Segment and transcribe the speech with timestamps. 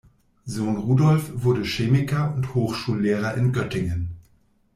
[0.45, 4.09] Sohn Rudolf wurde Chemiker und Hochschullehrer in Göttingen.